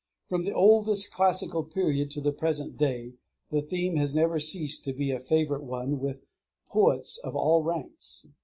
From 0.29 0.45
the 0.45 0.51
oldest 0.53 1.11
classical 1.11 1.63
period 1.63 2.09
to 2.09 2.21
the 2.21 2.31
present 2.31 2.75
day, 2.75 3.13
the 3.51 3.61
theme 3.61 3.97
has 3.97 4.15
never 4.15 4.39
ceased 4.39 4.83
to 4.85 4.93
be 4.93 5.11
a 5.11 5.19
favorite 5.19 5.61
one 5.63 5.99
with 5.99 6.25
poets 6.71 7.19
of 7.19 7.35
all 7.35 7.61
ranks. 7.61 8.25